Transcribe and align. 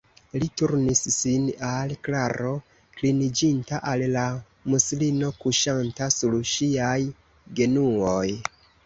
Li 0.41 0.45
turnis 0.59 0.99
sin 1.15 1.43
al 1.71 1.91
Klaro, 2.07 2.53
kliniĝinta 2.95 3.81
al 3.91 4.05
la 4.15 4.23
muslino 4.75 5.29
kuŝanta 5.45 6.09
sur 6.17 6.39
ŝiaj 6.53 6.97
genuoj. 7.61 8.27